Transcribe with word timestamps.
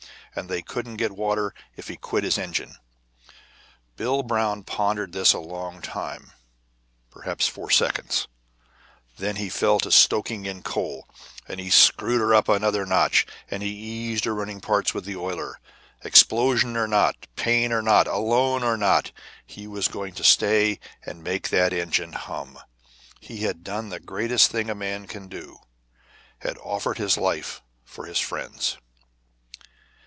And 0.33 0.47
they 0.47 0.61
couldn't 0.61 0.95
get 0.95 1.11
water 1.11 1.53
if 1.75 1.89
he 1.89 1.97
quit 1.97 2.23
his 2.23 2.37
engine. 2.37 2.77
Bill 3.97 4.23
Brown 4.23 4.63
pondered 4.63 5.11
this 5.11 5.33
a 5.33 5.39
long 5.39 5.81
time, 5.81 6.31
perhaps 7.09 7.49
four 7.49 7.69
seconds; 7.69 8.29
then 9.17 9.35
he 9.35 9.49
fell 9.49 9.77
to 9.81 9.91
stoking 9.91 10.45
in 10.45 10.63
coal, 10.63 11.05
and 11.49 11.59
he 11.59 11.69
screwed 11.69 12.21
her 12.21 12.33
up 12.33 12.47
another 12.47 12.85
notch, 12.85 13.27
and 13.49 13.61
he 13.61 13.71
eased 13.75 14.23
her 14.23 14.33
running 14.33 14.61
parts 14.61 14.93
with 14.93 15.03
the 15.03 15.17
oiler. 15.17 15.59
Explosion 16.01 16.77
or 16.77 16.87
not, 16.87 17.27
pain 17.35 17.73
or 17.73 17.81
not, 17.81 18.07
alone 18.07 18.63
or 18.63 18.77
not, 18.77 19.11
he 19.45 19.67
was 19.67 19.89
going 19.89 20.13
to 20.13 20.23
stay 20.23 20.79
and 21.05 21.21
make 21.25 21.49
that 21.49 21.73
engine 21.73 22.13
hum. 22.13 22.57
He 23.19 23.39
had 23.39 23.65
done 23.65 23.89
the 23.89 23.99
greatest 23.99 24.49
thing 24.49 24.69
a 24.69 24.75
man 24.75 25.07
can 25.07 25.27
do 25.27 25.57
had 26.39 26.57
offered 26.59 26.99
his 26.99 27.17
life 27.17 27.61
for 27.83 28.05
his 28.05 28.19
friends. 28.21 28.77